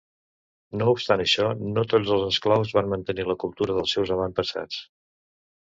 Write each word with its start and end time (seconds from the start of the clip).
No 0.79 0.87
obstant 0.93 1.23
això, 1.25 1.49
no 1.75 1.83
tots 1.93 2.15
els 2.17 2.25
esclaus 2.29 2.73
van 2.79 2.89
mantenir 2.95 3.29
la 3.29 3.39
cultura 3.45 3.79
dels 3.79 3.97
seus 3.99 4.15
avantpassats. 4.17 4.83